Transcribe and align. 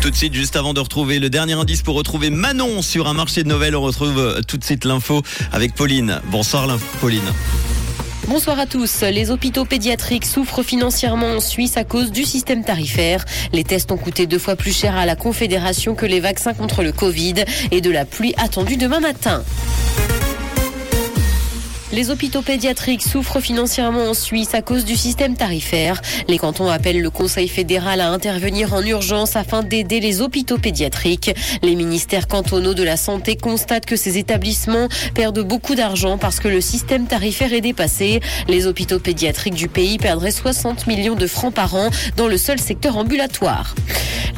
Tout 0.00 0.10
de 0.10 0.16
suite, 0.16 0.34
juste 0.34 0.56
avant 0.56 0.74
de 0.74 0.80
retrouver 0.80 1.18
le 1.18 1.30
dernier 1.30 1.54
indice 1.54 1.82
pour 1.82 1.94
retrouver 1.94 2.30
Manon 2.30 2.82
sur 2.82 3.08
un 3.08 3.14
marché 3.14 3.42
de 3.42 3.48
Noël, 3.48 3.76
on 3.76 3.82
retrouve 3.82 4.18
euh, 4.18 4.40
tout 4.46 4.56
de 4.56 4.64
suite 4.64 4.84
l'info 4.84 5.22
avec 5.52 5.74
Pauline. 5.74 6.20
Bonsoir 6.30 6.66
Pauline. 7.00 7.32
Bonsoir 8.28 8.58
à 8.58 8.66
tous. 8.66 9.00
Les 9.00 9.30
hôpitaux 9.30 9.64
pédiatriques 9.64 10.26
souffrent 10.26 10.62
financièrement 10.62 11.28
en 11.28 11.40
Suisse 11.40 11.78
à 11.78 11.84
cause 11.84 12.12
du 12.12 12.24
système 12.24 12.62
tarifaire. 12.62 13.24
Les 13.54 13.64
tests 13.64 13.90
ont 13.90 13.96
coûté 13.96 14.26
deux 14.26 14.38
fois 14.38 14.54
plus 14.54 14.76
cher 14.76 14.96
à 14.96 15.06
la 15.06 15.16
Confédération 15.16 15.94
que 15.94 16.04
les 16.04 16.20
vaccins 16.20 16.52
contre 16.52 16.82
le 16.82 16.92
Covid 16.92 17.44
et 17.70 17.80
de 17.80 17.90
la 17.90 18.04
pluie 18.04 18.34
attendue 18.36 18.76
demain 18.76 19.00
matin. 19.00 19.42
Les 21.90 22.10
hôpitaux 22.10 22.42
pédiatriques 22.42 23.02
souffrent 23.02 23.40
financièrement 23.40 24.10
en 24.10 24.14
Suisse 24.14 24.54
à 24.54 24.60
cause 24.60 24.84
du 24.84 24.94
système 24.94 25.36
tarifaire. 25.36 26.02
Les 26.28 26.36
cantons 26.36 26.68
appellent 26.68 27.00
le 27.00 27.10
Conseil 27.10 27.48
fédéral 27.48 28.02
à 28.02 28.10
intervenir 28.10 28.74
en 28.74 28.82
urgence 28.82 29.36
afin 29.36 29.62
d'aider 29.62 29.98
les 29.98 30.20
hôpitaux 30.20 30.58
pédiatriques. 30.58 31.34
Les 31.62 31.74
ministères 31.74 32.28
cantonaux 32.28 32.74
de 32.74 32.82
la 32.82 32.98
santé 32.98 33.36
constatent 33.36 33.86
que 33.86 33.96
ces 33.96 34.18
établissements 34.18 34.88
perdent 35.14 35.40
beaucoup 35.40 35.74
d'argent 35.74 36.18
parce 36.18 36.40
que 36.40 36.48
le 36.48 36.60
système 36.60 37.06
tarifaire 37.06 37.54
est 37.54 37.62
dépassé. 37.62 38.20
Les 38.48 38.66
hôpitaux 38.66 38.98
pédiatriques 38.98 39.54
du 39.54 39.68
pays 39.68 39.96
perdraient 39.96 40.30
60 40.30 40.86
millions 40.86 41.16
de 41.16 41.26
francs 41.26 41.54
par 41.54 41.74
an 41.74 41.88
dans 42.18 42.28
le 42.28 42.36
seul 42.36 42.58
secteur 42.58 42.98
ambulatoire. 42.98 43.74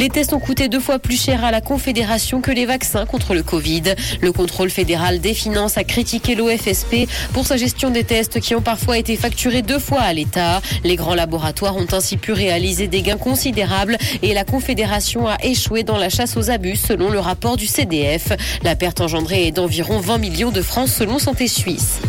Les 0.01 0.09
tests 0.09 0.33
ont 0.33 0.41
coûté 0.41 0.69
deux 0.69 0.81
fois 0.81 0.99
plus 0.99 1.23
cher 1.23 1.45
à 1.45 1.51
la 1.51 1.61
Confédération 1.61 2.41
que 2.41 2.51
les 2.51 2.65
vaccins 2.65 3.05
contre 3.05 3.35
le 3.35 3.43
Covid. 3.43 3.83
Le 4.23 4.33
contrôle 4.33 4.71
fédéral 4.71 5.21
des 5.21 5.35
finances 5.35 5.77
a 5.77 5.85
critiqué 5.85 6.35
l'OFSP 6.35 7.07
pour 7.35 7.47
sa 7.47 7.59
gestion 7.59 7.91
des 7.91 8.03
tests 8.03 8.41
qui 8.41 8.55
ont 8.55 8.63
parfois 8.63 8.97
été 8.97 9.15
facturés 9.19 9.61
deux 9.61 9.79
fois 9.79 10.01
à 10.01 10.15
l'État. 10.15 10.63
Les 10.85 10.97
grands 10.97 11.15
laboratoires 11.15 11.77
ont 11.77 11.87
ainsi 11.93 12.17
pu 12.17 12.33
réaliser 12.33 12.89
des 12.89 13.03
gains 13.03 13.19
considérables 13.19 13.99
et 14.23 14.33
la 14.33 14.45
Confédération 14.45 15.29
a 15.29 15.37
échoué 15.43 15.83
dans 15.83 15.99
la 15.99 16.09
chasse 16.09 16.35
aux 16.39 16.51
abus 16.51 16.77
selon 16.77 17.11
le 17.11 17.19
rapport 17.19 17.59
du 17.59 17.67
CDF. 17.67 18.33
La 18.63 18.77
perte 18.77 19.03
engendrée 19.03 19.49
est 19.49 19.53
d'environ 19.53 20.01
20 20.01 20.17
millions 20.17 20.51
de 20.51 20.63
francs 20.63 20.89
selon 20.89 21.19
Santé 21.19 21.47
Suisse. 21.47 22.01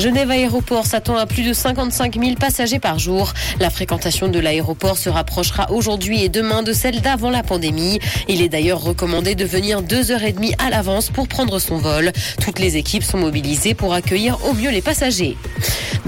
Genève 0.00 0.30
Aéroport 0.30 0.86
s'attend 0.86 1.16
à 1.16 1.26
plus 1.26 1.42
de 1.42 1.52
55 1.52 2.20
000 2.20 2.34
passagers 2.36 2.78
par 2.78 3.00
jour. 3.00 3.32
La 3.58 3.68
fréquentation 3.68 4.28
de 4.28 4.38
l'aéroport 4.38 4.96
se 4.96 5.08
rapprochera 5.08 5.72
aujourd'hui 5.72 6.22
et 6.22 6.28
demain 6.28 6.62
de 6.62 6.72
celle 6.72 7.00
d'avant 7.00 7.27
la 7.30 7.42
pandémie. 7.42 7.98
Il 8.28 8.42
est 8.42 8.48
d'ailleurs 8.48 8.82
recommandé 8.82 9.34
de 9.34 9.44
venir 9.44 9.82
deux 9.82 10.10
heures 10.10 10.24
et 10.24 10.32
demie 10.32 10.54
à 10.58 10.70
l'avance 10.70 11.10
pour 11.10 11.28
prendre 11.28 11.58
son 11.58 11.78
vol. 11.78 12.12
Toutes 12.42 12.58
les 12.58 12.76
équipes 12.76 13.02
sont 13.04 13.18
mobilisées 13.18 13.74
pour 13.74 13.94
accueillir 13.94 14.38
au 14.46 14.54
mieux 14.54 14.70
les 14.70 14.82
passagers. 14.82 15.36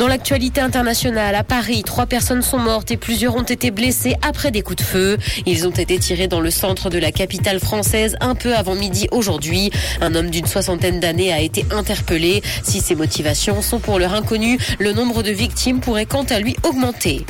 Dans 0.01 0.09
l'actualité 0.09 0.63
internationale, 0.63 1.35
à 1.35 1.45
Paris, 1.45 1.83
trois 1.85 2.07
personnes 2.07 2.41
sont 2.41 2.57
mortes 2.57 2.91
et 2.91 2.97
plusieurs 2.97 3.37
ont 3.37 3.43
été 3.43 3.71
blessées 3.71 4.15
après 4.23 4.51
des 4.51 4.63
coups 4.63 4.79
de 4.79 4.83
feu. 4.83 5.19
Ils 5.45 5.69
ont 5.69 5.73
été 5.73 5.99
tirés 5.99 6.27
dans 6.27 6.41
le 6.41 6.51
centre 6.51 6.89
de 6.89 6.99
la 6.99 7.13
capitale 7.13 7.61
française 7.61 8.17
un 8.23 8.35
peu 8.35 8.55
avant 8.55 8.75
midi 8.75 9.09
aujourd'hui. 9.11 9.71
Un 10.01 10.15
homme 10.15 10.31
d'une 10.31 10.47
soixantaine 10.47 11.01
d'années 11.01 11.35
a 11.35 11.41
été 11.41 11.67
interpellé. 11.71 12.43
Si 12.63 12.81
ses 12.81 12.95
motivations 12.95 13.61
sont 13.61 13.79
pour 13.79 13.99
l'heure 13.99 14.15
inconnues, 14.15 14.57
le 14.79 14.95
nombre 14.95 15.23
de 15.23 15.33
victimes 15.33 15.81
pourrait 15.81 16.07
quant 16.07 16.25
à 16.31 16.41
lui 16.41 16.57
augmenter. 16.63 17.27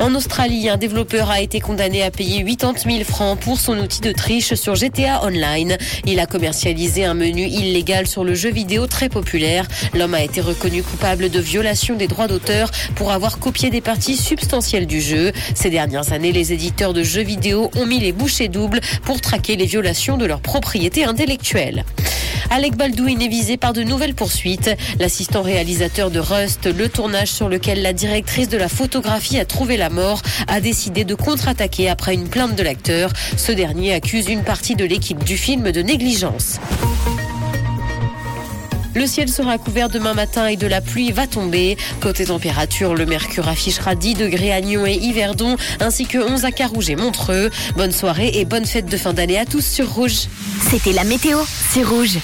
En 0.00 0.16
Australie, 0.16 0.68
un 0.68 0.78
développeur 0.78 1.30
a 1.30 1.40
été 1.40 1.60
condamné 1.60 2.02
à 2.02 2.10
payer 2.10 2.44
80 2.44 2.72
000 2.84 3.04
francs 3.04 3.38
pour 3.38 3.60
son 3.60 3.78
outil 3.78 4.00
de 4.00 4.10
triche 4.10 4.54
sur 4.54 4.74
GTA 4.74 5.24
Online. 5.24 5.76
Il 6.04 6.18
a 6.18 6.26
commercialisé 6.26 7.04
un 7.04 7.14
menu 7.14 7.42
illégal 7.42 8.08
sur 8.08 8.24
le 8.24 8.34
jeu 8.34 8.50
vidéo 8.50 8.88
très 8.88 9.08
populaire. 9.08 9.68
L'homme 9.94 10.14
a 10.14 10.22
été 10.22 10.40
reconnu 10.40 10.82
coupable 10.82 11.30
de 11.30 11.38
violation 11.38 11.91
des 11.96 12.08
droits 12.08 12.28
d'auteur 12.28 12.70
pour 12.94 13.12
avoir 13.12 13.38
copié 13.38 13.70
des 13.70 13.80
parties 13.80 14.16
substantielles 14.16 14.86
du 14.86 15.00
jeu. 15.00 15.32
Ces 15.54 15.70
dernières 15.70 16.12
années, 16.12 16.32
les 16.32 16.52
éditeurs 16.52 16.92
de 16.92 17.02
jeux 17.02 17.22
vidéo 17.22 17.70
ont 17.76 17.86
mis 17.86 18.00
les 18.00 18.12
bouchées 18.12 18.48
doubles 18.48 18.80
pour 19.04 19.20
traquer 19.20 19.56
les 19.56 19.66
violations 19.66 20.16
de 20.16 20.26
leur 20.26 20.40
propriété 20.40 21.04
intellectuelle. 21.04 21.84
Alec 22.50 22.76
Baldwin 22.76 23.20
est 23.22 23.28
visé 23.28 23.56
par 23.56 23.72
de 23.72 23.82
nouvelles 23.82 24.14
poursuites. 24.14 24.70
L'assistant 24.98 25.42
réalisateur 25.42 26.10
de 26.10 26.18
Rust, 26.18 26.66
le 26.66 26.88
tournage 26.88 27.28
sur 27.28 27.48
lequel 27.48 27.80
la 27.80 27.92
directrice 27.92 28.48
de 28.48 28.58
la 28.58 28.68
photographie 28.68 29.38
a 29.38 29.46
trouvé 29.46 29.76
la 29.76 29.88
mort, 29.88 30.20
a 30.48 30.60
décidé 30.60 31.04
de 31.04 31.14
contre-attaquer 31.14 31.88
après 31.88 32.14
une 32.14 32.28
plainte 32.28 32.54
de 32.54 32.62
l'acteur. 32.62 33.10
Ce 33.36 33.52
dernier 33.52 33.94
accuse 33.94 34.28
une 34.28 34.42
partie 34.42 34.76
de 34.76 34.84
l'équipe 34.84 35.24
du 35.24 35.36
film 35.36 35.72
de 35.72 35.80
négligence. 35.80 36.58
Le 38.94 39.06
ciel 39.06 39.28
sera 39.28 39.58
couvert 39.58 39.88
demain 39.88 40.14
matin 40.14 40.46
et 40.46 40.56
de 40.56 40.66
la 40.66 40.80
pluie 40.80 41.12
va 41.12 41.26
tomber. 41.26 41.76
Côté 42.00 42.26
température, 42.26 42.94
le 42.94 43.06
mercure 43.06 43.48
affichera 43.48 43.94
10 43.94 44.14
degrés 44.14 44.52
à 44.52 44.60
Nyon 44.60 44.86
et 44.86 44.94
Yverdon, 44.94 45.56
ainsi 45.80 46.06
que 46.06 46.18
11 46.18 46.44
à 46.44 46.52
Carouge 46.52 46.90
et 46.90 46.96
Montreux. 46.96 47.50
Bonne 47.76 47.92
soirée 47.92 48.32
et 48.34 48.44
bonne 48.44 48.66
fête 48.66 48.86
de 48.86 48.96
fin 48.96 49.12
d'année 49.12 49.38
à 49.38 49.46
tous 49.46 49.64
sur 49.64 49.92
Rouge. 49.92 50.28
C'était 50.70 50.92
la 50.92 51.04
météo, 51.04 51.38
c'est 51.70 51.82
Rouge. 51.82 52.18